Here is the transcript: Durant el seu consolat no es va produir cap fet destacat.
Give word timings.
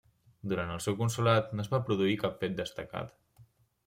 Durant 0.51 0.69
el 0.75 0.79
seu 0.85 0.95
consolat 1.01 1.53
no 1.59 1.65
es 1.65 1.69
va 1.73 1.79
produir 1.89 2.15
cap 2.23 2.41
fet 2.45 2.57
destacat. 2.61 3.15